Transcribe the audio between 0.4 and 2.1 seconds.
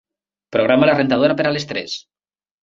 Programa la rentadora per a les tres.